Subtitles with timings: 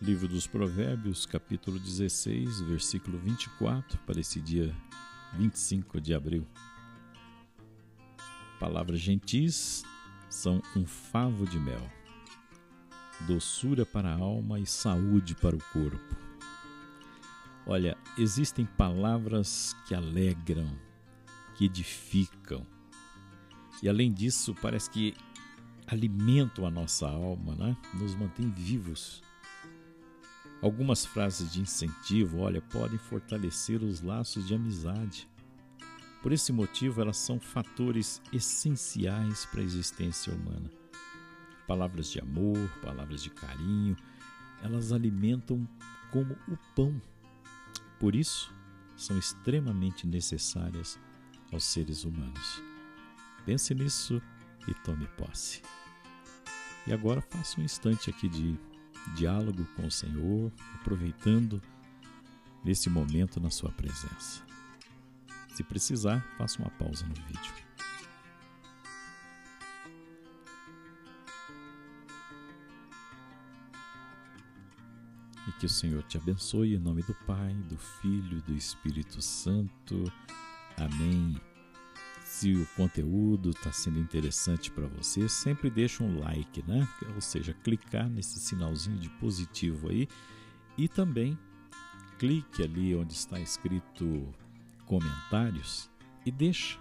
[0.00, 4.76] Livro dos Provérbios, capítulo 16, versículo 24, para esse dia
[5.38, 6.46] 25 de abril.
[8.60, 9.82] Palavras gentis
[10.28, 11.90] são um favo de mel,
[13.26, 16.14] doçura para a alma e saúde para o corpo.
[17.66, 20.78] Olha, existem palavras que alegram,
[21.54, 22.66] que edificam,
[23.82, 25.14] e além disso, parece que
[25.86, 27.76] alimentam a nossa alma, né?
[27.94, 29.22] nos mantém vivos
[30.66, 35.28] Algumas frases de incentivo, olha, podem fortalecer os laços de amizade.
[36.20, 40.68] Por esse motivo, elas são fatores essenciais para a existência humana.
[41.68, 43.96] Palavras de amor, palavras de carinho,
[44.60, 45.68] elas alimentam
[46.10, 47.00] como o pão.
[48.00, 48.52] Por isso,
[48.96, 50.98] são extremamente necessárias
[51.52, 52.60] aos seres humanos.
[53.44, 54.20] Pense nisso
[54.66, 55.62] e tome posse.
[56.88, 58.58] E agora faça um instante aqui de
[59.14, 61.60] diálogo com o Senhor, aproveitando
[62.64, 64.42] nesse momento na sua presença.
[65.54, 67.54] Se precisar, faça uma pausa no vídeo.
[75.48, 79.22] E que o Senhor te abençoe em nome do Pai, do Filho e do Espírito
[79.22, 80.12] Santo.
[80.76, 81.40] Amém.
[82.36, 86.86] Se o conteúdo está sendo interessante para você, sempre deixa um like, né?
[87.14, 90.06] Ou seja, clicar nesse sinalzinho de positivo aí
[90.76, 91.38] e também
[92.18, 94.28] clique ali onde está escrito
[94.84, 95.90] comentários
[96.26, 96.78] e deixa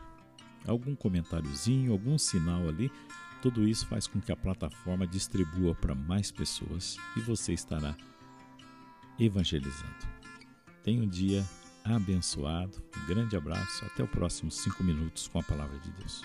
[0.68, 2.92] algum comentáriozinho, algum sinal ali.
[3.42, 7.96] Tudo isso faz com que a plataforma distribua para mais pessoas e você estará
[9.18, 10.06] evangelizando.
[10.84, 11.46] Tenha um dia
[11.86, 12.82] abençoado.
[12.98, 13.86] Um grande abraço.
[13.86, 16.22] Até o próximo cinco minutos com a palavra de Deus.